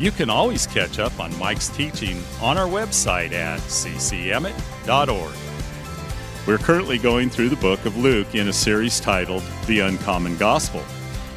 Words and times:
you 0.00 0.10
can 0.10 0.30
always 0.30 0.66
catch 0.66 0.98
up 0.98 1.20
on 1.20 1.38
Mike's 1.38 1.68
teaching 1.68 2.22
on 2.40 2.56
our 2.56 2.66
website 2.66 3.32
at 3.32 3.60
ccemmett.org. 3.60 5.34
We're 6.46 6.56
currently 6.56 6.96
going 6.96 7.28
through 7.28 7.50
the 7.50 7.56
book 7.56 7.84
of 7.84 7.98
Luke 7.98 8.34
in 8.34 8.48
a 8.48 8.52
series 8.52 8.98
titled 8.98 9.42
The 9.66 9.80
Uncommon 9.80 10.38
Gospel. 10.38 10.82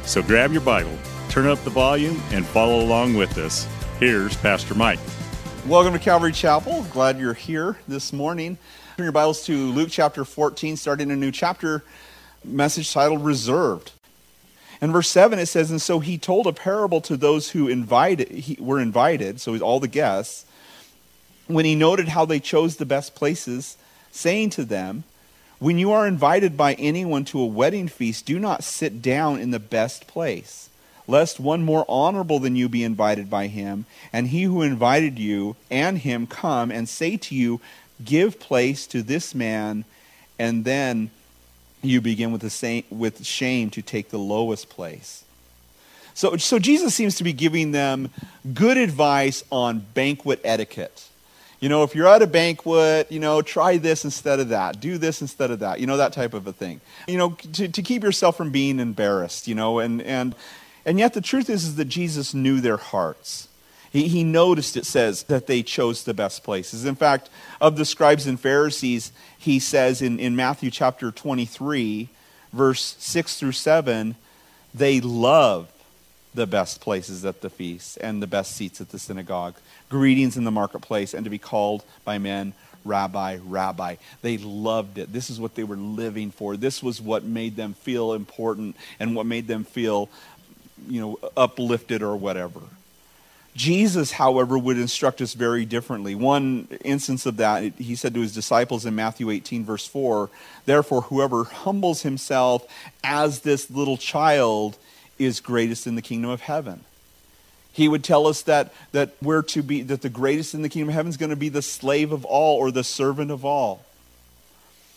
So 0.04 0.22
grab 0.22 0.50
your 0.50 0.62
Bible, 0.62 0.96
turn 1.28 1.46
up 1.46 1.62
the 1.62 1.68
volume, 1.68 2.22
and 2.30 2.46
follow 2.46 2.80
along 2.80 3.14
with 3.16 3.36
us. 3.36 3.68
Here's 4.00 4.34
Pastor 4.34 4.74
Mike. 4.74 4.98
Welcome 5.66 5.92
to 5.92 5.98
Calvary 5.98 6.32
Chapel. 6.32 6.86
Glad 6.90 7.18
you're 7.18 7.34
here 7.34 7.76
this 7.86 8.14
morning. 8.14 8.56
Turn 8.96 9.04
your 9.04 9.12
Bibles 9.12 9.44
to 9.44 9.72
Luke 9.72 9.90
chapter 9.90 10.24
14, 10.24 10.78
starting 10.78 11.10
a 11.10 11.16
new 11.16 11.30
chapter, 11.30 11.84
message 12.42 12.90
titled 12.90 13.22
Reserved. 13.26 13.92
In 14.84 14.92
verse 14.92 15.08
7, 15.08 15.38
it 15.38 15.46
says, 15.46 15.70
And 15.70 15.80
so 15.80 16.00
he 16.00 16.18
told 16.18 16.46
a 16.46 16.52
parable 16.52 17.00
to 17.00 17.16
those 17.16 17.52
who 17.52 17.68
invited, 17.68 18.28
he, 18.28 18.58
were 18.60 18.78
invited, 18.78 19.40
so 19.40 19.58
all 19.60 19.80
the 19.80 19.88
guests, 19.88 20.44
when 21.46 21.64
he 21.64 21.74
noted 21.74 22.08
how 22.08 22.26
they 22.26 22.38
chose 22.38 22.76
the 22.76 22.84
best 22.84 23.14
places, 23.14 23.78
saying 24.12 24.50
to 24.50 24.62
them, 24.62 25.04
When 25.58 25.78
you 25.78 25.90
are 25.92 26.06
invited 26.06 26.58
by 26.58 26.74
anyone 26.74 27.24
to 27.26 27.40
a 27.40 27.46
wedding 27.46 27.88
feast, 27.88 28.26
do 28.26 28.38
not 28.38 28.62
sit 28.62 29.00
down 29.00 29.40
in 29.40 29.52
the 29.52 29.58
best 29.58 30.06
place, 30.06 30.68
lest 31.08 31.40
one 31.40 31.64
more 31.64 31.86
honorable 31.88 32.38
than 32.38 32.54
you 32.54 32.68
be 32.68 32.84
invited 32.84 33.30
by 33.30 33.46
him, 33.46 33.86
and 34.12 34.28
he 34.28 34.42
who 34.42 34.60
invited 34.60 35.18
you 35.18 35.56
and 35.70 35.96
him 35.96 36.26
come 36.26 36.70
and 36.70 36.90
say 36.90 37.16
to 37.16 37.34
you, 37.34 37.58
Give 38.04 38.38
place 38.38 38.86
to 38.88 39.02
this 39.02 39.34
man, 39.34 39.86
and 40.38 40.66
then 40.66 41.10
you 41.84 42.00
begin 42.00 42.32
with, 42.32 42.40
the 42.40 42.50
same, 42.50 42.84
with 42.90 43.24
shame 43.24 43.70
to 43.70 43.82
take 43.82 44.10
the 44.10 44.18
lowest 44.18 44.68
place. 44.68 45.24
So, 46.14 46.36
so 46.36 46.58
Jesus 46.58 46.94
seems 46.94 47.16
to 47.16 47.24
be 47.24 47.32
giving 47.32 47.72
them 47.72 48.10
good 48.52 48.76
advice 48.76 49.42
on 49.50 49.80
banquet 49.94 50.40
etiquette. 50.44 51.08
You 51.60 51.68
know, 51.68 51.82
if 51.82 51.94
you're 51.94 52.06
at 52.06 52.22
a 52.22 52.26
banquet, 52.26 53.10
you 53.10 53.20
know, 53.20 53.42
try 53.42 53.78
this 53.78 54.04
instead 54.04 54.38
of 54.38 54.50
that. 54.50 54.80
Do 54.80 54.98
this 54.98 55.22
instead 55.22 55.50
of 55.50 55.60
that. 55.60 55.80
You 55.80 55.86
know, 55.86 55.96
that 55.96 56.12
type 56.12 56.34
of 56.34 56.46
a 56.46 56.52
thing. 56.52 56.80
You 57.08 57.18
know, 57.18 57.30
to, 57.54 57.68
to 57.68 57.82
keep 57.82 58.02
yourself 58.02 58.36
from 58.36 58.50
being 58.50 58.78
embarrassed, 58.78 59.48
you 59.48 59.54
know, 59.54 59.78
and, 59.78 60.02
and, 60.02 60.34
and 60.84 60.98
yet 60.98 61.14
the 61.14 61.20
truth 61.20 61.48
is, 61.48 61.64
is 61.64 61.76
that 61.76 61.86
Jesus 61.86 62.34
knew 62.34 62.60
their 62.60 62.76
hearts. 62.76 63.48
He, 63.94 64.08
he 64.08 64.24
noticed, 64.24 64.76
it 64.76 64.86
says, 64.86 65.22
that 65.24 65.46
they 65.46 65.62
chose 65.62 66.02
the 66.02 66.12
best 66.12 66.42
places. 66.42 66.84
In 66.84 66.96
fact, 66.96 67.30
of 67.60 67.76
the 67.76 67.84
scribes 67.84 68.26
and 68.26 68.38
Pharisees, 68.38 69.12
he 69.38 69.60
says 69.60 70.02
in, 70.02 70.18
in 70.18 70.34
Matthew 70.34 70.72
chapter 70.72 71.12
23, 71.12 72.08
verse 72.52 72.96
6 72.98 73.38
through 73.38 73.52
7, 73.52 74.16
they 74.74 75.00
love 75.00 75.70
the 76.34 76.44
best 76.44 76.80
places 76.80 77.24
at 77.24 77.40
the 77.40 77.48
feast 77.48 77.96
and 78.00 78.20
the 78.20 78.26
best 78.26 78.56
seats 78.56 78.80
at 78.80 78.88
the 78.88 78.98
synagogue, 78.98 79.54
greetings 79.88 80.36
in 80.36 80.42
the 80.42 80.50
marketplace, 80.50 81.14
and 81.14 81.22
to 81.22 81.30
be 81.30 81.38
called 81.38 81.84
by 82.04 82.18
men 82.18 82.52
rabbi, 82.84 83.38
rabbi. 83.44 83.94
They 84.22 84.38
loved 84.38 84.98
it. 84.98 85.12
This 85.12 85.30
is 85.30 85.38
what 85.38 85.54
they 85.54 85.62
were 85.62 85.76
living 85.76 86.32
for. 86.32 86.56
This 86.56 86.82
was 86.82 87.00
what 87.00 87.22
made 87.22 87.54
them 87.54 87.74
feel 87.74 88.12
important 88.12 88.74
and 88.98 89.14
what 89.14 89.24
made 89.24 89.46
them 89.46 89.62
feel, 89.62 90.10
you 90.88 91.00
know, 91.00 91.30
uplifted 91.36 92.02
or 92.02 92.16
whatever. 92.16 92.60
Jesus, 93.54 94.10
however, 94.12 94.58
would 94.58 94.78
instruct 94.78 95.20
us 95.20 95.34
very 95.34 95.64
differently. 95.64 96.14
One 96.14 96.66
instance 96.84 97.24
of 97.24 97.36
that, 97.36 97.62
he 97.74 97.94
said 97.94 98.14
to 98.14 98.20
his 98.20 98.34
disciples 98.34 98.84
in 98.84 98.94
Matthew 98.96 99.30
18, 99.30 99.64
verse 99.64 99.86
4 99.86 100.28
Therefore, 100.66 101.02
whoever 101.02 101.44
humbles 101.44 102.02
himself 102.02 102.66
as 103.04 103.40
this 103.40 103.70
little 103.70 103.96
child 103.96 104.76
is 105.18 105.38
greatest 105.40 105.86
in 105.86 105.94
the 105.94 106.02
kingdom 106.02 106.30
of 106.30 106.40
heaven. 106.40 106.84
He 107.72 107.88
would 107.88 108.04
tell 108.04 108.26
us 108.26 108.42
that, 108.42 108.72
that 108.92 109.14
we're 109.22 109.42
to 109.42 109.62
be, 109.62 109.82
that 109.82 110.02
the 110.02 110.08
greatest 110.08 110.54
in 110.54 110.62
the 110.62 110.68
kingdom 110.68 110.88
of 110.88 110.94
heaven 110.94 111.10
is 111.10 111.16
going 111.16 111.30
to 111.30 111.36
be 111.36 111.48
the 111.48 111.62
slave 111.62 112.12
of 112.12 112.24
all 112.24 112.56
or 112.56 112.70
the 112.70 112.84
servant 112.84 113.30
of 113.30 113.44
all. 113.44 113.84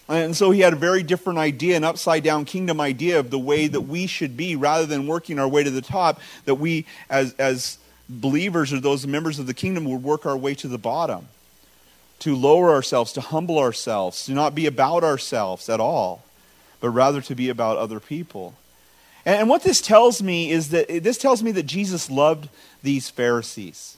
And 0.09 0.35
so 0.37 0.51
he 0.51 0.61
had 0.61 0.73
a 0.73 0.77
very 0.77 1.03
different 1.03 1.37
idea, 1.37 1.75
an 1.75 1.83
upside 1.83 2.23
down 2.23 2.45
kingdom 2.45 2.79
idea 2.79 3.19
of 3.19 3.29
the 3.29 3.39
way 3.39 3.67
that 3.67 3.81
we 3.81 4.07
should 4.07 4.37
be 4.37 4.55
rather 4.55 4.85
than 4.85 5.05
working 5.05 5.37
our 5.37 5.47
way 5.47 5.63
to 5.63 5.69
the 5.71 5.81
top, 5.81 6.21
that 6.45 6.55
we, 6.55 6.85
as, 7.09 7.33
as 7.33 7.77
believers 8.09 8.71
or 8.73 8.79
those 8.79 9.05
members 9.05 9.39
of 9.39 9.47
the 9.47 9.53
kingdom 9.53 9.85
would 9.85 10.03
work 10.03 10.25
our 10.25 10.37
way 10.37 10.55
to 10.55 10.67
the 10.67 10.77
bottom, 10.77 11.27
to 12.19 12.35
lower 12.35 12.71
ourselves, 12.71 13.13
to 13.13 13.21
humble 13.21 13.59
ourselves, 13.59 14.25
to 14.25 14.33
not 14.33 14.55
be 14.55 14.65
about 14.65 15.03
ourselves 15.03 15.69
at 15.69 15.79
all, 15.79 16.23
but 16.79 16.89
rather 16.89 17.21
to 17.21 17.35
be 17.35 17.49
about 17.49 17.77
other 17.77 17.99
people. 17.99 18.55
And 19.25 19.49
what 19.49 19.63
this 19.63 19.81
tells 19.81 20.23
me 20.23 20.51
is 20.51 20.69
that 20.69 20.87
this 20.87 21.17
tells 21.17 21.43
me 21.43 21.51
that 21.51 21.63
Jesus 21.63 22.09
loved 22.09 22.47
these 22.81 23.09
Pharisees. 23.09 23.97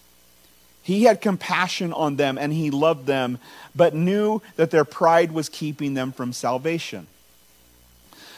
He 0.81 1.03
had 1.03 1.21
compassion 1.21 1.93
on 1.93 2.15
them 2.15 2.37
and 2.39 2.51
he 2.51 2.71
loved 2.71 3.05
them, 3.05 3.37
but 3.75 3.93
knew 3.93 4.41
that 4.55 4.71
their 4.71 4.85
pride 4.85 5.31
was 5.31 5.47
keeping 5.47 5.93
them 5.93 6.11
from 6.11 6.33
salvation. 6.33 7.05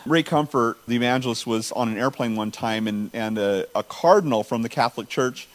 Ray 0.05 0.23
Comfort, 0.23 0.77
the 0.87 0.95
evangelist, 0.95 1.45
was 1.45 1.71
on 1.71 1.87
an 1.87 1.97
airplane 1.97 2.35
one 2.35 2.51
time, 2.51 2.87
and, 2.87 3.11
and 3.13 3.37
a, 3.37 3.67
a 3.75 3.83
cardinal 3.83 4.43
from 4.43 4.63
the 4.63 4.69
Catholic 4.69 5.07
Church 5.07 5.47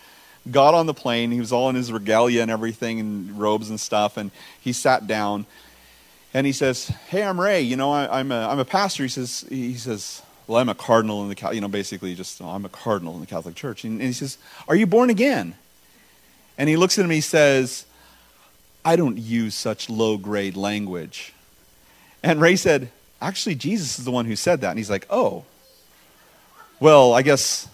got 0.50 0.74
on 0.74 0.86
the 0.86 0.94
plane. 0.94 1.30
He 1.30 1.40
was 1.40 1.52
all 1.52 1.68
in 1.68 1.76
his 1.76 1.92
regalia 1.92 2.42
and 2.42 2.50
everything, 2.50 3.00
and 3.00 3.38
robes 3.38 3.70
and 3.70 3.80
stuff. 3.80 4.16
And 4.16 4.30
he 4.60 4.72
sat 4.72 5.06
down, 5.06 5.46
and 6.34 6.46
he 6.46 6.52
says, 6.52 6.88
"Hey, 7.08 7.22
I'm 7.22 7.40
Ray. 7.40 7.62
You 7.62 7.76
know, 7.76 7.92
I, 7.92 8.20
am 8.20 8.32
a 8.32 8.48
I'm 8.48 8.58
a 8.58 8.64
pastor." 8.64 9.02
He 9.02 9.08
says, 9.08 9.44
"He 9.48 9.74
says, 9.74 10.22
well, 10.46 10.58
I'm 10.58 10.68
a 10.68 10.74
cardinal 10.74 11.22
in 11.22 11.28
the 11.28 11.54
you 11.54 11.60
know 11.60 11.68
basically 11.68 12.14
just 12.14 12.40
oh, 12.40 12.48
I'm 12.48 12.64
a 12.64 12.68
cardinal 12.68 13.14
in 13.14 13.20
the 13.20 13.26
Catholic 13.26 13.54
Church." 13.54 13.84
And, 13.84 14.00
and 14.00 14.06
he 14.06 14.12
says, 14.12 14.38
"Are 14.68 14.76
you 14.76 14.86
born 14.86 15.10
again?" 15.10 15.54
And 16.58 16.68
he 16.68 16.76
looks 16.76 16.98
at 16.98 17.04
him. 17.04 17.10
He 17.10 17.20
says, 17.20 17.86
"I 18.84 18.96
don't 18.96 19.18
use 19.18 19.54
such 19.54 19.90
low 19.90 20.16
grade 20.16 20.56
language." 20.56 21.32
And 22.22 22.40
Ray 22.40 22.56
said, 22.56 22.90
"Actually, 23.20 23.56
Jesus 23.56 23.98
is 23.98 24.04
the 24.04 24.10
one 24.10 24.26
who 24.26 24.36
said 24.36 24.60
that." 24.60 24.70
And 24.70 24.78
he's 24.78 24.90
like, 24.90 25.06
"Oh." 25.10 25.44
Well, 26.78 27.14
I 27.14 27.22
guess 27.22 27.68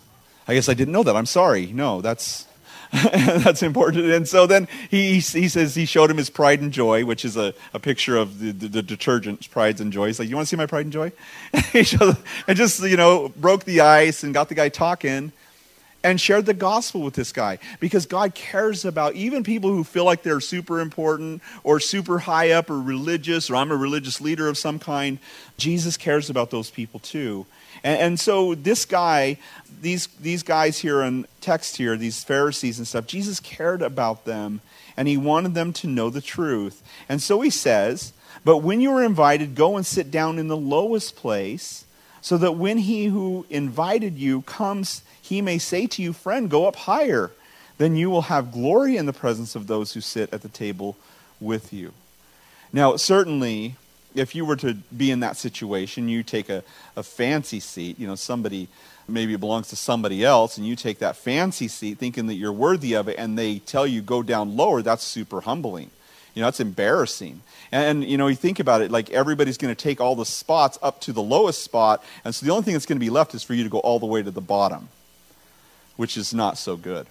I 0.47 0.55
guess 0.55 0.69
I 0.69 0.75
didn't 0.75 0.93
know 0.93 1.03
that. 1.03 1.17
I'm 1.17 1.27
sorry. 1.27 1.67
No, 1.67 2.01
that's 2.01 2.47
that's 3.43 3.63
important. 3.63 4.05
And 4.05 4.29
so 4.29 4.47
then 4.47 4.69
he, 4.91 5.15
he 5.15 5.49
says 5.49 5.75
he 5.75 5.87
showed 5.87 6.11
him 6.11 6.19
his 6.19 6.29
pride 6.29 6.61
and 6.61 6.71
joy, 6.71 7.07
which 7.07 7.25
is 7.25 7.39
a, 7.39 7.55
a 7.73 7.79
picture 7.79 8.19
of 8.19 8.39
the, 8.39 8.53
the, 8.53 8.69
the 8.69 8.83
detergent, 8.83 9.51
Pride 9.51 9.81
and 9.81 9.93
Joy. 9.93 10.09
He's 10.09 10.19
like, 10.19 10.29
You 10.29 10.37
want 10.37 10.47
to 10.47 10.51
see 10.51 10.57
my 10.57 10.67
pride 10.67 10.85
and 10.87 10.93
joy? 10.93 11.13
and 11.55 12.57
just, 12.57 12.83
you 12.83 12.97
know, 12.99 13.31
broke 13.31 13.65
the 13.65 13.81
ice 13.81 14.23
and 14.25 14.35
got 14.35 14.51
the 14.51 14.55
guy 14.55 14.69
talking 14.69 15.33
and 16.05 16.21
shared 16.21 16.47
the 16.47 16.55
gospel 16.55 17.01
with 17.03 17.15
this 17.15 17.33
guy 17.33 17.59
because 17.81 18.07
God 18.07 18.35
cares 18.35 18.85
about 18.85 19.15
even 19.15 19.45
people 19.45 19.71
who 19.71 19.85
feel 19.85 20.05
like 20.05 20.23
they're 20.23 20.41
super 20.41 20.81
important 20.81 21.43
or 21.63 21.81
super 21.81 22.19
high 22.19 22.51
up 22.51 22.71
or 22.71 22.81
religious 22.81 23.51
or 23.51 23.57
I'm 23.57 23.71
a 23.71 23.77
religious 23.77 24.21
leader 24.21 24.49
of 24.49 24.59
some 24.59 24.79
kind. 24.79 25.19
Jesus 25.57 25.97
cares 25.97 26.29
about 26.31 26.51
those 26.51 26.71
people 26.71 27.01
too. 27.01 27.47
And, 27.85 28.01
and 28.01 28.21
so 28.21 28.55
this 28.55 28.85
guy, 28.85 29.39
these, 29.81 30.09
these 30.21 30.43
guys 30.43 30.79
here 30.79 31.03
in 31.03 31.27
text 31.41 31.77
here, 31.77 31.97
these 31.97 32.25
Pharisees 32.25 32.79
and 32.79 32.89
stuff, 32.89 33.07
Jesus 33.07 33.41
cared 33.41 33.83
about 33.83 34.25
them 34.25 34.61
and 34.97 35.09
he 35.09 35.17
wanted 35.17 35.55
them 35.55 35.73
to 35.75 35.87
know 35.87 36.11
the 36.11 36.21
truth. 36.21 36.83
And 37.09 37.23
so 37.23 37.41
he 37.41 37.51
says, 37.51 38.13
But 38.45 38.59
when 38.59 38.81
you 38.81 38.91
are 38.93 39.03
invited, 39.03 39.55
go 39.55 39.77
and 39.77 39.87
sit 39.87 40.11
down 40.11 40.39
in 40.39 40.49
the 40.49 40.57
lowest 40.57 41.17
place, 41.17 41.85
so 42.21 42.39
that 42.39 42.53
when 42.53 42.79
he 42.79 43.07
who 43.07 43.45
invited 43.51 44.17
you 44.17 44.43
comes, 44.43 45.03
he 45.23 45.41
may 45.41 45.59
say 45.59 45.87
to 45.87 46.03
you, 46.03 46.13
Friend, 46.13 46.51
go 46.51 46.67
up 46.67 46.77
higher. 46.77 47.31
Then 47.79 47.97
you 47.97 48.11
will 48.11 48.23
have 48.23 48.53
glory 48.53 48.97
in 48.97 49.07
the 49.07 49.13
presence 49.13 49.55
of 49.55 49.67
those 49.67 49.95
who 49.95 50.01
sit 50.01 50.33
at 50.33 50.43
the 50.43 50.49
table 50.49 50.97
with 51.41 51.73
you. 51.73 51.93
Now, 52.73 52.97
certainly, 52.97 53.77
if 54.15 54.35
you 54.35 54.45
were 54.45 54.57
to 54.57 54.75
be 54.75 55.11
in 55.11 55.21
that 55.21 55.37
situation, 55.37 56.09
you 56.09 56.23
take 56.23 56.49
a, 56.49 56.63
a 56.97 57.03
fancy 57.03 57.61
seat, 57.61 57.99
you 57.99 58.07
know, 58.07 58.15
somebody 58.15 58.69
maybe 59.09 59.37
belongs 59.37 59.69
to 59.69 59.77
somebody 59.77 60.25
else, 60.25 60.57
and 60.57 60.67
you 60.67 60.77
take 60.77 60.99
that 60.99 61.17
fancy 61.17 61.69
seat 61.69 61.99
thinking 61.99 62.27
that 62.27 62.35
you're 62.35 62.53
worthy 62.53 62.95
of 62.95 63.09
it, 63.09 63.17
and 63.19 63.39
they 63.39 63.59
tell 63.61 63.87
you 63.87 64.01
go 64.01 64.23
down 64.23 64.57
lower, 64.57 64.83
that's 64.83 65.03
super 65.03 65.41
humbling. 65.41 65.91
You 66.35 66.41
know, 66.41 66.47
that's 66.47 66.61
embarrassing. 66.61 67.43
And 67.71 68.05
you 68.05 68.17
know, 68.17 68.27
you 68.27 68.37
think 68.37 68.59
about 68.59 68.81
it, 68.81 68.91
like 68.91 69.11
everybody's 69.11 69.59
going 69.59 69.75
to 69.75 69.81
take 69.81 70.01
all 70.01 70.17
the 70.17 70.25
spots 70.25 70.79
up 70.83 71.01
to 71.03 71.13
the 71.13 71.23
lowest 71.23 71.63
spot, 71.63 72.03
and 72.25 72.35
so 72.35 72.47
the 72.47 72.53
only 72.53 72.65
thing 72.65 72.75
that's 72.75 72.87
going 72.87 72.99
to 72.99 73.05
be 73.05 73.11
left 73.11 73.35
is 73.35 73.43
for 73.43 73.55
you 73.55 73.65
to 73.65 73.71
go 73.71 73.79
all 73.79 73.99
the 73.99 74.07
way 74.07 74.23
to 74.23 74.31
the 74.31 74.41
bottom, 74.41 74.89
which 76.03 76.17
is 76.17 76.35
not 76.35 76.59
so 76.59 76.77
good. 76.77 77.07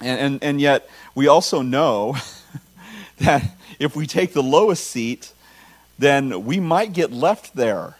And, 0.00 0.18
and, 0.18 0.42
and 0.42 0.60
yet, 0.62 0.88
we 1.14 1.28
also 1.28 1.60
know 1.60 2.16
that 3.18 3.44
if 3.78 3.94
we 3.94 4.06
take 4.06 4.32
the 4.32 4.42
lowest 4.42 4.86
seat, 4.86 5.30
then 5.98 6.46
we 6.46 6.58
might 6.58 6.94
get 6.94 7.12
left 7.12 7.54
there. 7.54 7.96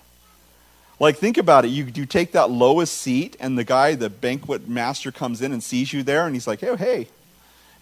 Like, 0.99 1.19
think 1.19 1.37
about 1.37 1.67
it. 1.67 1.69
You, 1.69 1.85
you 1.95 2.07
take 2.07 2.33
that 2.33 2.51
lowest 2.51 2.97
seat, 2.97 3.37
and 3.39 3.59
the 3.59 3.65
guy, 3.65 3.97
the 3.97 4.09
banquet 4.09 4.67
master, 4.67 5.13
comes 5.13 5.43
in 5.43 5.53
and 5.53 5.63
sees 5.63 5.93
you 5.93 6.03
there, 6.03 6.25
and 6.25 6.35
he's 6.35 6.47
like, 6.47 6.61
hey, 6.61 6.75
hey, 6.75 7.09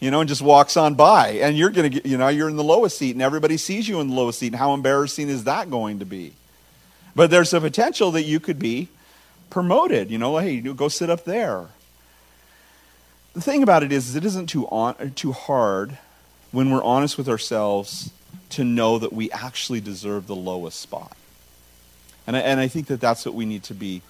you 0.01 0.11
know, 0.11 0.19
and 0.19 0.29
just 0.29 0.43
walks 0.43 0.77
on 0.77 0.97
by. 0.97 1.29
And 1.29 1.57
you're 1.57 1.71
going 1.71 1.93
to 1.93 2.09
you 2.09 2.19
know, 2.19 2.27
you're 2.27 2.49
in 2.49 2.57
the 2.57 2.65
lowest 2.65 2.99
seat, 2.99 3.13
and 3.13 3.23
everybody 3.23 3.57
sees 3.57 3.89
you 3.89 4.01
in 4.01 4.09
the 4.09 4.15
lowest 4.15 4.41
seat. 4.41 4.49
And 4.49 4.57
how 4.57 4.75
embarrassing 4.75 5.29
is 5.29 5.45
that 5.45 5.71
going 5.71 6.01
to 6.01 6.05
be? 6.05 6.33
But 7.15 7.31
there's 7.31 7.55
a 7.55 7.61
potential 7.61 8.11
that 8.11 8.25
you 8.25 8.41
could 8.41 8.59
be 8.59 8.89
promoted. 9.49 10.11
You 10.11 10.19
know, 10.19 10.39
hey, 10.39 10.59
go 10.59 10.89
sit 10.89 11.09
up 11.09 11.23
there. 11.23 11.69
The 13.37 13.43
thing 13.43 13.63
about 13.63 13.83
it 13.83 13.93
is, 13.93 14.17
it 14.17 14.25
isn't 14.25 14.47
too, 14.47 14.67
on, 14.69 15.11
too 15.11 15.33
hard 15.33 15.99
when 16.53 16.71
we're 16.71 16.83
honest 16.83 17.19
with 17.19 17.29
ourselves 17.29 18.11
to 18.49 18.65
know 18.65 18.99
that 18.99 19.13
we 19.13 19.31
actually 19.31 19.83
deserve 19.83 20.27
the 20.27 20.35
lowest 20.35 20.81
spot. 20.81 21.15
And 22.27 22.35
I, 22.35 22.41
and 22.41 22.59
I 22.59 22.69
think 22.69 22.87
that 22.87 22.99
that's 22.99 23.27
what 23.27 23.35
we 23.35 23.45
need 23.45 23.63
to 23.65 23.75
be 23.75 24.01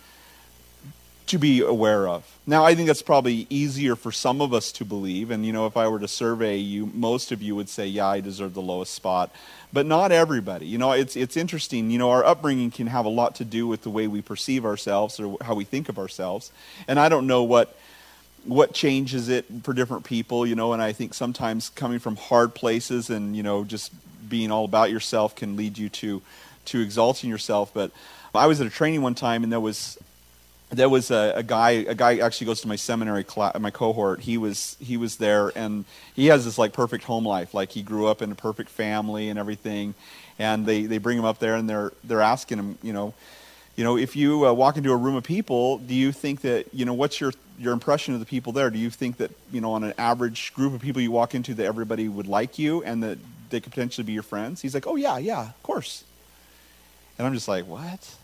to 1.26 1.38
be 1.38 1.61
aware 1.61 2.06
of. 2.06 2.38
Now, 2.46 2.64
I 2.64 2.76
think 2.76 2.87
that's 2.87 3.02
probably 3.02 3.49
easier 3.50 3.96
for 3.96 4.12
some 4.12 4.40
of 4.40 4.55
us 4.55 4.70
to 4.70 4.84
believe. 4.84 5.32
And, 5.32 5.44
you 5.44 5.52
know, 5.52 5.67
if 5.67 5.76
I 5.76 5.88
were 5.88 5.99
to 5.99 6.06
survey 6.06 6.58
you, 6.58 6.87
most 6.94 7.32
of 7.32 7.43
you 7.43 7.56
would 7.56 7.69
say, 7.69 7.84
yeah, 7.88 8.06
I 8.06 8.20
deserve 8.20 8.55
the 8.55 8.62
lowest 8.62 8.94
spot. 8.94 9.34
But 9.72 9.87
not 9.87 10.12
everybody. 10.12 10.67
You 10.67 10.79
know, 10.79 10.93
it's, 10.93 11.17
it's 11.17 11.37
interesting. 11.37 11.90
You 11.90 11.99
know, 11.99 12.11
our 12.11 12.25
upbringing 12.25 12.70
can 12.70 12.87
have 12.87 13.06
a 13.06 13.08
lot 13.08 13.34
to 13.37 13.44
do 13.44 13.67
with 13.67 13.82
the 13.82 13.90
way 13.90 14.06
we 14.06 14.22
perceive 14.22 14.64
ourselves 14.64 15.19
or 15.19 15.37
how 15.40 15.56
we 15.56 15.64
think 15.64 15.88
of 15.88 15.99
ourselves. 15.99 16.52
And 16.87 17.00
I 17.00 17.08
don't 17.08 17.26
know 17.26 17.43
what 17.43 17.76
what 18.46 18.72
changes 18.72 19.28
it 19.28 19.44
for 19.62 19.72
different 19.72 20.04
people, 20.04 20.46
you 20.46 20.54
know, 20.54 20.72
and 20.72 20.82
I 20.82 20.93
think 20.93 21.14
sometimes 21.14 21.69
coming 21.70 21.98
from 21.98 22.16
hard 22.16 22.54
places 22.54 23.10
and, 23.10 23.37
you 23.37 23.43
know, 23.43 23.64
just 23.64 23.93
being 24.28 24.50
all 24.50 24.64
about 24.64 24.90
yourself 24.90 25.34
can 25.34 25.56
lead 25.56 25.78
you 25.78 25.88
to 25.88 26.22
to 26.66 26.81
exalting 26.81 27.31
yourself. 27.31 27.72
But 27.72 27.90
I 28.34 28.46
was 28.46 28.60
at 28.60 28.66
a 28.66 28.70
training 28.70 29.02
one 29.02 29.14
time 29.14 29.43
and 29.43 29.52
there 29.52 29.60
was 29.60 29.98
there 30.70 30.88
was 30.88 31.12
a, 31.12 31.32
a, 31.37 31.43
guy 31.44 31.70
a 31.70 31.94
guy 31.94 32.19
actually 32.19 32.46
goes 32.46 32.60
to 32.62 32.69
my 32.69 32.76
seminary 32.76 33.25
class 33.25 33.58
my 33.58 33.70
cohort. 33.70 34.20
He 34.20 34.37
was 34.37 34.76
he 34.81 34.96
was 34.96 35.16
there 35.16 35.52
and 35.56 35.84
he 36.14 36.26
has 36.26 36.44
this 36.44 36.58
like 36.58 36.72
perfect 36.72 37.04
home 37.04 37.26
life. 37.26 37.54
Like 37.54 37.70
he 37.70 37.82
grew 37.82 38.06
up 38.06 38.22
in 38.22 38.32
a 38.32 38.34
perfect 38.34 38.70
family 38.70 39.28
and 39.28 39.38
everything. 39.38 39.94
And 40.38 40.66
they 40.66 40.87
they 40.87 40.98
bring 40.98 41.19
him 41.19 41.25
up 41.25 41.38
there 41.38 41.54
and 41.54 41.69
they're 41.69 41.93
they're 42.04 42.20
asking 42.20 42.58
him 42.58 42.78
you 42.82 42.93
know 42.93 43.14
you 43.76 43.84
know 43.84 43.96
if 43.96 44.17
you 44.17 44.46
uh, 44.46 44.52
walk 44.52 44.76
into 44.76 44.93
a 44.93 44.96
room 44.96 45.17
of 45.17 45.25
people 45.25 45.78
do 45.78 45.94
you 45.94 46.11
think 46.12 46.40
that 46.40 46.73
you 46.75 46.84
know 46.84 46.94
what's 46.94 47.20
your 47.20 47.32
your 47.58 47.73
impression 47.73 48.14
of 48.14 48.20
the 48.20 48.26
people 48.26 48.52
there? 48.52 48.70
Do 48.70 48.78
you 48.78 48.90
think 48.90 49.17
that 49.19 49.31
you 49.52 49.61
know 49.61 49.73
on 49.73 49.84
an 49.84 49.94
average 49.99 50.52
group 50.55 50.75
of 50.75 50.81
people 50.81 51.00
you 51.00 51.11
walk 51.11 51.34
into 51.34 51.55
that 51.55 51.64
everybody 51.64 52.08
would 52.08 52.26
like 52.26 52.58
you 52.58 52.82
and 52.82 53.02
that 53.02 53.19
they 53.50 53.61
could 53.61 53.73
potentially 53.73 54.05
be 54.05 54.12
your 54.12 54.23
friends? 54.23 54.61
He's 54.61 54.75
like 54.75 54.87
oh 54.87 54.96
yeah 54.96 55.19
yeah 55.19 55.49
of 55.49 55.62
course. 55.62 56.05
And 57.19 57.26
i'm 57.26 57.32
just 57.32 57.49
like 57.49 57.67
what 57.67 58.14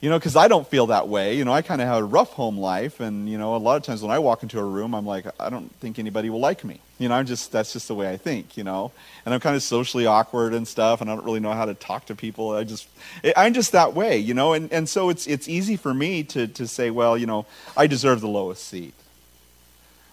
you 0.00 0.08
know, 0.08 0.18
because 0.18 0.36
I 0.36 0.46
don't 0.46 0.66
feel 0.66 0.86
that 0.86 1.08
way. 1.08 1.36
You 1.36 1.44
know, 1.44 1.52
I 1.52 1.62
kind 1.62 1.80
of 1.82 1.88
have 1.88 1.98
a 1.98 2.04
rough 2.04 2.32
home 2.32 2.56
life, 2.56 3.00
and 3.00 3.28
you 3.28 3.36
know, 3.36 3.56
a 3.56 3.58
lot 3.58 3.76
of 3.76 3.82
times 3.82 4.00
when 4.00 4.12
I 4.12 4.20
walk 4.20 4.44
into 4.44 4.60
a 4.60 4.64
room, 4.64 4.94
I'm 4.94 5.04
like, 5.06 5.26
I 5.40 5.50
don't 5.50 5.72
think 5.80 5.98
anybody 5.98 6.30
will 6.30 6.38
like 6.38 6.62
me. 6.64 6.80
You 6.98 7.08
know, 7.08 7.16
I'm 7.16 7.26
just 7.26 7.50
that's 7.50 7.72
just 7.72 7.88
the 7.88 7.96
way 7.96 8.08
I 8.08 8.16
think. 8.16 8.56
You 8.56 8.62
know, 8.62 8.92
and 9.24 9.34
I'm 9.34 9.40
kind 9.40 9.56
of 9.56 9.62
socially 9.62 10.06
awkward 10.06 10.54
and 10.54 10.68
stuff, 10.68 11.00
and 11.00 11.10
I 11.10 11.16
don't 11.16 11.24
really 11.24 11.40
know 11.40 11.52
how 11.52 11.64
to 11.64 11.74
talk 11.74 12.06
to 12.06 12.14
people. 12.14 12.52
I 12.52 12.62
just, 12.62 12.86
eh, 13.24 13.32
I'm 13.36 13.54
just 13.54 13.72
that 13.72 13.94
way. 13.94 14.18
You 14.18 14.34
know, 14.34 14.52
and 14.52 14.72
and 14.72 14.88
so 14.88 15.08
it's 15.08 15.26
it's 15.26 15.48
easy 15.48 15.76
for 15.76 15.92
me 15.92 16.22
to 16.24 16.46
to 16.46 16.68
say, 16.68 16.90
well, 16.90 17.18
you 17.18 17.26
know, 17.26 17.46
I 17.76 17.88
deserve 17.88 18.20
the 18.20 18.28
lowest 18.28 18.68
seat. 18.68 18.94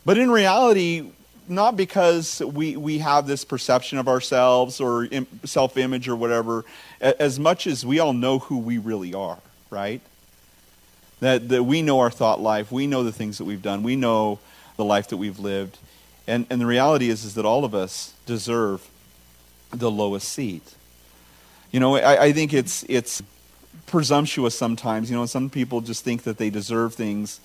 But 0.03 0.17
in 0.17 0.31
reality, 0.31 1.11
not 1.47 1.75
because 1.75 2.41
we, 2.41 2.75
we 2.75 2.99
have 2.99 3.27
this 3.27 3.45
perception 3.45 3.99
of 3.99 4.07
ourselves 4.07 4.79
or 4.79 5.07
self 5.43 5.77
image 5.77 6.07
or 6.07 6.15
whatever, 6.15 6.65
as 7.01 7.39
much 7.39 7.67
as 7.67 7.85
we 7.85 7.99
all 7.99 8.13
know 8.13 8.39
who 8.39 8.57
we 8.57 8.79
really 8.79 9.13
are 9.13 9.39
right? 9.69 10.01
That, 11.19 11.49
that 11.49 11.63
we 11.63 11.81
know 11.81 11.99
our 11.99 12.11
thought 12.11 12.41
life, 12.41 12.71
we 12.71 12.87
know 12.87 13.03
the 13.03 13.11
things 13.11 13.37
that 13.37 13.45
we've 13.45 13.61
done, 13.61 13.83
we 13.83 13.95
know 13.95 14.39
the 14.77 14.85
life 14.85 15.07
that 15.09 15.17
we've 15.17 15.39
lived. 15.39 15.77
And, 16.27 16.45
and 16.49 16.59
the 16.59 16.65
reality 16.65 17.09
is, 17.09 17.23
is 17.23 17.35
that 17.35 17.45
all 17.45 17.63
of 17.63 17.75
us 17.75 18.13
deserve 18.25 18.87
the 19.71 19.91
lowest 19.91 20.29
seat. 20.29 20.75
You 21.71 21.79
know, 21.79 21.95
I, 21.97 22.25
I 22.25 22.31
think 22.31 22.53
it's, 22.53 22.83
it's 22.89 23.21
presumptuous 23.85 24.57
sometimes. 24.57 25.09
You 25.09 25.17
know, 25.17 25.25
some 25.25 25.49
people 25.49 25.81
just 25.81 26.03
think 26.03 26.23
that 26.23 26.37
they 26.37 26.49
deserve 26.49 26.95
things 26.95 27.39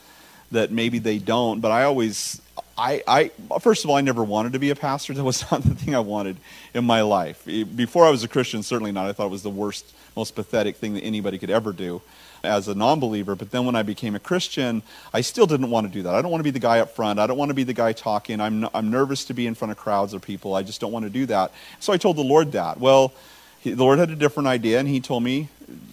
that 0.50 0.70
maybe 0.70 0.98
they 0.98 1.18
don't. 1.18 1.60
But 1.60 1.70
I 1.70 1.84
always, 1.84 2.40
I, 2.76 3.02
I, 3.06 3.30
first 3.60 3.84
of 3.84 3.90
all, 3.90 3.96
I 3.96 4.00
never 4.00 4.24
wanted 4.24 4.52
to 4.54 4.58
be 4.58 4.70
a 4.70 4.76
pastor. 4.76 5.14
That 5.20 5.24
was 5.24 5.50
not 5.50 5.62
the 5.62 5.74
thing 5.74 5.94
I 5.94 6.00
wanted 6.00 6.36
in 6.74 6.84
my 6.84 7.02
life. 7.02 7.44
Before 7.44 8.06
I 8.06 8.10
was 8.10 8.24
a 8.24 8.28
Christian, 8.28 8.62
certainly 8.62 8.92
not. 8.92 9.06
I 9.06 9.12
thought 9.12 9.26
it 9.26 9.30
was 9.30 9.42
the 9.42 9.50
worst 9.50 9.94
most 10.16 10.34
pathetic 10.34 10.76
thing 10.76 10.94
that 10.94 11.02
anybody 11.02 11.38
could 11.38 11.50
ever 11.50 11.72
do 11.72 12.02
as 12.42 12.68
a 12.68 12.74
non 12.74 13.00
believer. 13.00 13.34
But 13.34 13.50
then 13.50 13.64
when 13.64 13.76
I 13.76 13.82
became 13.82 14.14
a 14.14 14.18
Christian, 14.18 14.82
I 15.12 15.20
still 15.20 15.46
didn't 15.46 15.70
want 15.70 15.86
to 15.86 15.92
do 15.92 16.02
that. 16.02 16.14
I 16.14 16.22
don't 16.22 16.30
want 16.30 16.40
to 16.40 16.44
be 16.44 16.50
the 16.50 16.58
guy 16.58 16.80
up 16.80 16.94
front. 16.94 17.18
I 17.18 17.26
don't 17.26 17.38
want 17.38 17.50
to 17.50 17.54
be 17.54 17.64
the 17.64 17.72
guy 17.72 17.92
talking. 17.92 18.40
I'm, 18.40 18.68
I'm 18.74 18.90
nervous 18.90 19.24
to 19.26 19.34
be 19.34 19.46
in 19.46 19.54
front 19.54 19.72
of 19.72 19.78
crowds 19.78 20.14
of 20.14 20.22
people. 20.22 20.54
I 20.54 20.62
just 20.62 20.80
don't 20.80 20.92
want 20.92 21.04
to 21.04 21.10
do 21.10 21.26
that. 21.26 21.52
So 21.78 21.92
I 21.92 21.96
told 21.96 22.16
the 22.16 22.22
Lord 22.22 22.52
that. 22.52 22.80
Well, 22.80 23.12
he, 23.60 23.72
the 23.72 23.84
Lord 23.84 23.98
had 23.98 24.10
a 24.10 24.16
different 24.16 24.48
idea, 24.48 24.78
and 24.78 24.88
He 24.88 25.00
told 25.00 25.22
me 25.22 25.48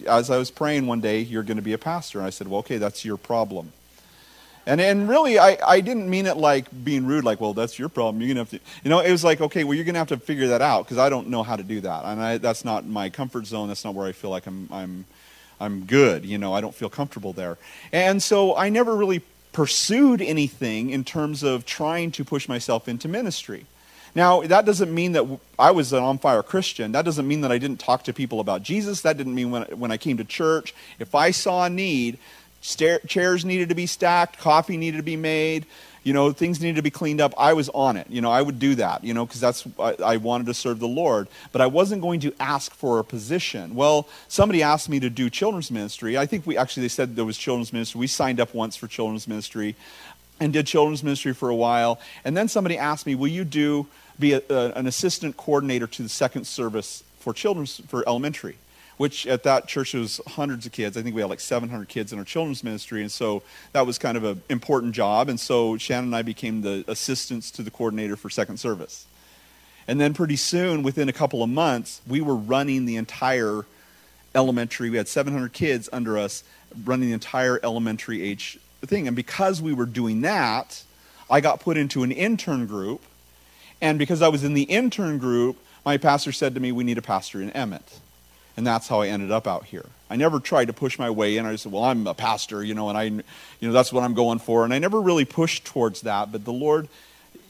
as 0.06 0.30
I 0.30 0.38
was 0.38 0.50
praying 0.50 0.86
one 0.86 1.00
day, 1.00 1.20
You're 1.20 1.42
going 1.42 1.58
to 1.58 1.62
be 1.62 1.74
a 1.74 1.78
pastor. 1.78 2.18
And 2.18 2.26
I 2.26 2.30
said, 2.30 2.48
Well, 2.48 2.60
okay, 2.60 2.78
that's 2.78 3.04
your 3.04 3.16
problem. 3.16 3.72
And, 4.68 4.82
and 4.82 5.08
really, 5.08 5.38
I, 5.38 5.56
I 5.66 5.80
didn't 5.80 6.10
mean 6.10 6.26
it 6.26 6.36
like 6.36 6.66
being 6.84 7.06
rude, 7.06 7.24
like, 7.24 7.40
well, 7.40 7.54
that's 7.54 7.78
your 7.78 7.88
problem. 7.88 8.20
You're 8.20 8.34
going 8.34 8.46
to 8.46 8.52
have 8.52 8.62
to, 8.62 8.70
you 8.84 8.90
know, 8.90 9.00
it 9.00 9.10
was 9.10 9.24
like, 9.24 9.40
okay, 9.40 9.64
well, 9.64 9.72
you're 9.72 9.86
going 9.86 9.94
to 9.94 9.98
have 9.98 10.08
to 10.08 10.18
figure 10.18 10.48
that 10.48 10.60
out 10.60 10.84
because 10.84 10.98
I 10.98 11.08
don't 11.08 11.28
know 11.28 11.42
how 11.42 11.56
to 11.56 11.62
do 11.62 11.80
that. 11.80 12.04
And 12.04 12.22
I, 12.22 12.36
that's 12.36 12.66
not 12.66 12.84
my 12.84 13.08
comfort 13.08 13.46
zone. 13.46 13.68
That's 13.68 13.82
not 13.82 13.94
where 13.94 14.06
I 14.06 14.12
feel 14.12 14.28
like 14.28 14.46
I'm, 14.46 14.68
I'm, 14.70 15.06
I'm 15.58 15.86
good. 15.86 16.26
You 16.26 16.36
know, 16.36 16.52
I 16.52 16.60
don't 16.60 16.74
feel 16.74 16.90
comfortable 16.90 17.32
there. 17.32 17.56
And 17.92 18.22
so 18.22 18.54
I 18.56 18.68
never 18.68 18.94
really 18.94 19.22
pursued 19.52 20.20
anything 20.20 20.90
in 20.90 21.02
terms 21.02 21.42
of 21.42 21.64
trying 21.64 22.10
to 22.12 22.22
push 22.22 22.46
myself 22.46 22.88
into 22.88 23.08
ministry. 23.08 23.64
Now, 24.14 24.42
that 24.42 24.66
doesn't 24.66 24.94
mean 24.94 25.12
that 25.12 25.24
I 25.58 25.70
was 25.70 25.94
an 25.94 26.02
on 26.02 26.18
fire 26.18 26.42
Christian. 26.42 26.92
That 26.92 27.06
doesn't 27.06 27.26
mean 27.26 27.40
that 27.40 27.52
I 27.52 27.56
didn't 27.56 27.80
talk 27.80 28.04
to 28.04 28.12
people 28.12 28.38
about 28.38 28.62
Jesus. 28.64 29.00
That 29.00 29.16
didn't 29.16 29.34
mean 29.34 29.50
when, 29.50 29.62
when 29.78 29.90
I 29.90 29.96
came 29.96 30.18
to 30.18 30.24
church, 30.24 30.74
if 30.98 31.14
I 31.14 31.30
saw 31.30 31.64
a 31.64 31.70
need, 31.70 32.18
chairs 32.60 33.44
needed 33.44 33.68
to 33.68 33.74
be 33.74 33.86
stacked, 33.86 34.38
coffee 34.38 34.76
needed 34.76 34.98
to 34.98 35.02
be 35.02 35.16
made, 35.16 35.66
you 36.08 36.14
know, 36.14 36.32
things 36.32 36.60
needed 36.60 36.76
to 36.76 36.82
be 36.82 36.90
cleaned 36.90 37.20
up. 37.20 37.34
I 37.36 37.52
was 37.52 37.68
on 37.68 37.96
it. 37.98 38.06
You 38.08 38.22
know, 38.22 38.30
I 38.30 38.40
would 38.40 38.58
do 38.58 38.74
that, 38.76 39.04
you 39.04 39.12
know, 39.12 39.26
because 39.26 39.40
that's, 39.40 39.66
I, 39.78 39.94
I, 40.02 40.16
wanted 40.16 40.46
to 40.46 40.54
serve 40.54 40.78
the 40.78 40.88
Lord. 40.88 41.28
But 41.52 41.60
I 41.60 41.66
wasn't 41.66 42.00
going 42.00 42.20
to 42.20 42.32
ask 42.40 42.72
for 42.72 42.98
a 42.98 43.04
position. 43.04 43.74
Well, 43.74 44.08
somebody 44.26 44.62
asked 44.62 44.88
me 44.88 45.00
to 45.00 45.10
do 45.10 45.28
children's 45.28 45.70
ministry. 45.70 46.16
I 46.16 46.24
think 46.24 46.46
we 46.46 46.56
actually, 46.56 46.84
they 46.84 46.88
said 46.88 47.14
there 47.14 47.26
was 47.26 47.36
children's 47.36 47.74
ministry. 47.74 47.98
We 47.98 48.06
signed 48.06 48.40
up 48.40 48.54
once 48.54 48.74
for 48.74 48.86
children's 48.86 49.28
ministry 49.28 49.76
and 50.40 50.52
did 50.52 50.66
children's 50.66 51.02
ministry 51.02 51.34
for 51.34 51.50
a 51.50 51.54
while. 51.54 52.00
And 52.24 52.36
then 52.36 52.48
somebody 52.48 52.78
asked 52.78 53.04
me, 53.04 53.14
will 53.14 53.28
you 53.28 53.44
do, 53.44 53.86
be 54.18 54.32
a, 54.32 54.42
a, 54.48 54.72
an 54.76 54.86
assistant 54.86 55.36
coordinator 55.36 55.86
to 55.86 56.02
the 56.02 56.08
second 56.08 56.46
service 56.46 57.04
for 57.18 57.34
children's, 57.34 57.82
for 57.88 58.02
elementary? 58.08 58.56
Which 58.98 59.26
at 59.26 59.44
that 59.44 59.66
church 59.66 59.94
was 59.94 60.20
hundreds 60.26 60.66
of 60.66 60.72
kids. 60.72 60.96
I 60.96 61.02
think 61.02 61.14
we 61.14 61.22
had 61.22 61.30
like 61.30 61.40
700 61.40 61.88
kids 61.88 62.12
in 62.12 62.18
our 62.18 62.24
children's 62.24 62.62
ministry, 62.62 63.00
and 63.00 63.10
so 63.10 63.42
that 63.72 63.86
was 63.86 63.96
kind 63.96 64.16
of 64.16 64.24
an 64.24 64.42
important 64.50 64.92
job. 64.92 65.28
And 65.28 65.40
so 65.40 65.78
Shannon 65.78 66.06
and 66.06 66.16
I 66.16 66.22
became 66.22 66.60
the 66.60 66.84
assistants 66.88 67.50
to 67.52 67.62
the 67.62 67.70
coordinator 67.70 68.16
for 68.16 68.28
second 68.28 68.58
service. 68.58 69.06
And 69.86 70.00
then 70.00 70.12
pretty 70.12 70.36
soon, 70.36 70.82
within 70.82 71.08
a 71.08 71.12
couple 71.12 71.42
of 71.42 71.48
months, 71.48 72.02
we 72.06 72.20
were 72.20 72.36
running 72.36 72.84
the 72.84 72.96
entire 72.96 73.64
elementary. 74.34 74.90
We 74.90 74.98
had 74.98 75.08
700 75.08 75.52
kids 75.52 75.88
under 75.92 76.18
us 76.18 76.44
running 76.84 77.08
the 77.08 77.14
entire 77.14 77.58
elementary 77.62 78.22
age 78.22 78.58
thing. 78.82 79.06
And 79.06 79.16
because 79.16 79.62
we 79.62 79.72
were 79.72 79.86
doing 79.86 80.20
that, 80.22 80.82
I 81.30 81.40
got 81.40 81.60
put 81.60 81.76
into 81.76 82.02
an 82.02 82.12
intern 82.12 82.66
group. 82.66 83.02
And 83.80 83.98
because 83.98 84.22
I 84.22 84.28
was 84.28 84.44
in 84.44 84.54
the 84.54 84.64
intern 84.64 85.18
group, 85.18 85.56
my 85.84 85.96
pastor 85.96 86.32
said 86.32 86.54
to 86.54 86.60
me, 86.60 86.72
We 86.72 86.84
need 86.84 86.98
a 86.98 87.02
pastor 87.02 87.40
in 87.40 87.50
Emmett. 87.50 88.00
And 88.58 88.66
that's 88.66 88.88
how 88.88 89.02
I 89.02 89.06
ended 89.06 89.30
up 89.30 89.46
out 89.46 89.66
here. 89.66 89.86
I 90.10 90.16
never 90.16 90.40
tried 90.40 90.64
to 90.64 90.72
push 90.72 90.98
my 90.98 91.10
way 91.10 91.36
in. 91.36 91.46
I 91.46 91.54
said, 91.54 91.70
well, 91.70 91.84
I'm 91.84 92.08
a 92.08 92.12
pastor, 92.12 92.64
you 92.64 92.74
know, 92.74 92.88
and 92.88 92.98
I, 92.98 93.04
you 93.04 93.22
know, 93.60 93.70
that's 93.70 93.92
what 93.92 94.02
I'm 94.02 94.14
going 94.14 94.40
for. 94.40 94.64
And 94.64 94.74
I 94.74 94.80
never 94.80 95.00
really 95.00 95.24
pushed 95.24 95.64
towards 95.64 96.00
that. 96.00 96.32
But 96.32 96.44
the 96.44 96.52
Lord, 96.52 96.88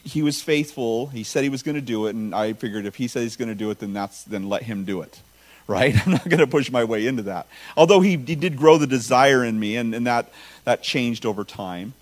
He 0.05 0.21
was 0.21 0.43
faithful. 0.43 1.07
He 1.07 1.25
said 1.25 1.45
He 1.45 1.49
was 1.49 1.63
going 1.63 1.77
to 1.77 1.81
do 1.81 2.09
it. 2.09 2.15
And 2.15 2.35
I 2.35 2.53
figured 2.53 2.85
if 2.85 2.97
He 2.97 3.09
said 3.09 3.23
He's 3.23 3.37
going 3.37 3.49
to 3.49 3.55
do 3.55 3.71
it, 3.71 3.79
then 3.79 3.95
that's, 3.95 4.23
then 4.25 4.51
let 4.51 4.65
Him 4.65 4.85
do 4.85 5.01
it. 5.01 5.23
Right? 5.67 5.95
I'm 6.07 6.13
not 6.13 6.27
going 6.27 6.41
to 6.41 6.47
push 6.47 6.71
my 6.71 6.85
way 6.85 7.07
into 7.07 7.25
that. 7.25 7.47
Although 7.75 8.01
He, 8.01 8.17
he 8.17 8.35
did 8.35 8.57
grow 8.57 8.77
the 8.77 8.87
desire 8.87 9.43
in 9.45 9.59
me, 9.59 9.77
and, 9.77 9.95
and 9.95 10.07
that, 10.07 10.31
that 10.65 10.83
changed 10.83 11.25
over 11.27 11.45
time. 11.45 11.93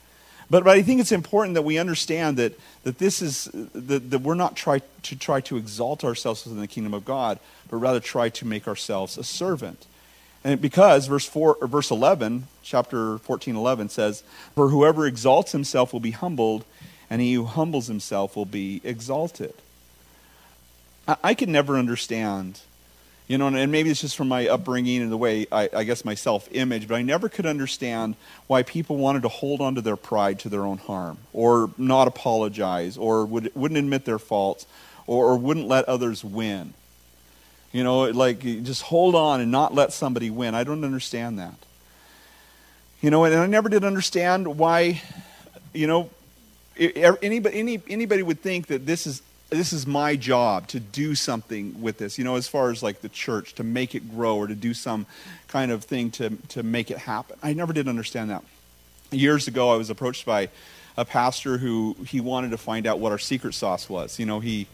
But, 0.48 0.64
but 0.64 0.76
I 0.76 0.82
think 0.82 1.00
it's 1.00 1.12
important 1.12 1.54
that 1.54 1.62
we 1.62 1.78
understand 1.78 2.36
that, 2.36 2.58
that 2.84 2.98
this 2.98 3.20
is 3.20 3.44
that, 3.74 4.10
that 4.10 4.20
we're 4.20 4.34
not 4.34 4.56
try 4.56 4.80
to 5.02 5.16
try 5.16 5.40
to 5.42 5.56
exalt 5.56 6.04
ourselves 6.04 6.44
within 6.44 6.60
the 6.60 6.68
kingdom 6.68 6.94
of 6.94 7.04
God, 7.04 7.38
but 7.68 7.78
rather 7.78 8.00
try 8.00 8.28
to 8.28 8.46
make 8.46 8.68
ourselves 8.68 9.18
a 9.18 9.24
servant. 9.24 9.86
And 10.44 10.60
because 10.60 11.08
verse 11.08 11.26
4 11.26 11.56
or 11.60 11.66
verse 11.66 11.90
11, 11.90 12.46
chapter 12.62 13.18
14 13.18 13.56
11 13.56 13.88
says, 13.88 14.22
"For 14.54 14.68
whoever 14.68 15.06
exalts 15.06 15.52
himself 15.52 15.92
will 15.92 16.00
be 16.00 16.12
humbled, 16.12 16.64
and 17.10 17.20
he 17.20 17.34
who 17.34 17.46
humbles 17.46 17.88
himself 17.88 18.36
will 18.36 18.46
be 18.46 18.80
exalted." 18.84 19.54
I, 21.08 21.16
I 21.24 21.34
could 21.34 21.48
never 21.48 21.76
understand, 21.76 22.60
you 23.28 23.38
know, 23.38 23.48
and 23.48 23.72
maybe 23.72 23.90
it's 23.90 24.00
just 24.00 24.16
from 24.16 24.28
my 24.28 24.46
upbringing 24.46 25.02
and 25.02 25.10
the 25.10 25.16
way 25.16 25.46
I, 25.50 25.68
I 25.72 25.84
guess 25.84 26.04
my 26.04 26.14
self 26.14 26.48
image, 26.52 26.86
but 26.86 26.94
I 26.94 27.02
never 27.02 27.28
could 27.28 27.46
understand 27.46 28.14
why 28.46 28.62
people 28.62 28.96
wanted 28.96 29.22
to 29.22 29.28
hold 29.28 29.60
on 29.60 29.74
to 29.74 29.80
their 29.80 29.96
pride 29.96 30.38
to 30.40 30.48
their 30.48 30.62
own 30.62 30.78
harm, 30.78 31.18
or 31.32 31.70
not 31.76 32.06
apologize, 32.06 32.96
or 32.96 33.24
would, 33.24 33.50
wouldn't 33.56 33.78
admit 33.78 34.04
their 34.04 34.20
faults, 34.20 34.66
or, 35.08 35.26
or 35.26 35.36
wouldn't 35.36 35.66
let 35.66 35.86
others 35.86 36.22
win. 36.22 36.72
You 37.72 37.82
know, 37.82 38.04
like 38.04 38.40
just 38.40 38.82
hold 38.82 39.16
on 39.16 39.40
and 39.40 39.50
not 39.50 39.74
let 39.74 39.92
somebody 39.92 40.30
win. 40.30 40.54
I 40.54 40.62
don't 40.62 40.84
understand 40.84 41.40
that. 41.40 41.54
You 43.00 43.10
know, 43.10 43.24
and 43.24 43.34
I 43.34 43.46
never 43.46 43.68
did 43.68 43.84
understand 43.84 44.58
why, 44.58 45.02
you 45.74 45.86
know, 45.86 46.10
anybody, 46.78 47.58
any, 47.58 47.82
anybody 47.88 48.22
would 48.22 48.40
think 48.40 48.68
that 48.68 48.86
this 48.86 49.06
is 49.06 49.20
this 49.50 49.72
is 49.72 49.86
my 49.86 50.16
job 50.16 50.66
to 50.68 50.80
do 50.80 51.14
something 51.14 51.80
with 51.80 51.98
this, 51.98 52.18
you 52.18 52.24
know, 52.24 52.36
as 52.36 52.48
far 52.48 52.70
as 52.70 52.82
like 52.82 53.00
the 53.00 53.08
church, 53.08 53.54
to 53.54 53.64
make 53.64 53.94
it 53.94 54.10
grow 54.10 54.36
or 54.36 54.46
to 54.46 54.54
do 54.54 54.74
some 54.74 55.06
kind 55.48 55.70
of 55.70 55.84
thing 55.84 56.10
to, 56.12 56.30
to 56.48 56.62
make 56.62 56.90
it 56.90 56.98
happen. 56.98 57.36
I 57.42 57.52
never 57.52 57.72
did 57.72 57.86
understand 57.86 58.30
that. 58.30 58.42
Years 59.12 59.46
ago, 59.46 59.70
I 59.70 59.76
was 59.76 59.88
approached 59.88 60.26
by 60.26 60.48
a 60.96 61.04
pastor 61.04 61.58
who 61.58 61.96
he 62.08 62.20
wanted 62.20 62.50
to 62.50 62.58
find 62.58 62.86
out 62.86 62.98
what 62.98 63.12
our 63.12 63.18
secret 63.18 63.54
sauce 63.54 63.88
was. 63.88 64.18
You 64.18 64.26
know, 64.26 64.40
he, 64.40 64.66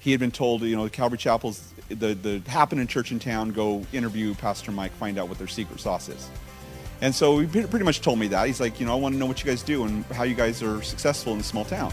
he 0.00 0.10
had 0.10 0.18
been 0.18 0.32
told, 0.32 0.62
you 0.62 0.74
know, 0.74 0.84
the 0.84 0.90
Calvary 0.90 1.18
Chapel's, 1.18 1.72
the, 1.88 2.14
the 2.14 2.42
happening 2.50 2.86
church 2.88 3.12
in 3.12 3.20
town, 3.20 3.52
go 3.52 3.86
interview 3.92 4.34
Pastor 4.34 4.72
Mike, 4.72 4.92
find 4.92 5.18
out 5.18 5.28
what 5.28 5.38
their 5.38 5.46
secret 5.46 5.78
sauce 5.78 6.08
is. 6.08 6.28
And 7.00 7.14
so 7.14 7.38
he 7.38 7.46
pretty 7.46 7.84
much 7.84 8.00
told 8.00 8.18
me 8.18 8.28
that. 8.28 8.46
He's 8.46 8.58
like, 8.58 8.80
you 8.80 8.86
know, 8.86 8.92
I 8.92 8.96
want 8.96 9.14
to 9.14 9.18
know 9.18 9.26
what 9.26 9.44
you 9.44 9.48
guys 9.48 9.62
do 9.62 9.84
and 9.84 10.04
how 10.06 10.24
you 10.24 10.34
guys 10.34 10.62
are 10.62 10.82
successful 10.82 11.34
in 11.34 11.40
a 11.40 11.44
small 11.44 11.64
town. 11.64 11.92